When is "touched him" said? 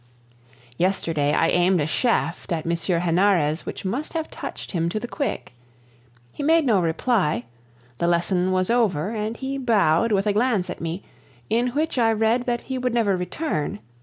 4.31-4.89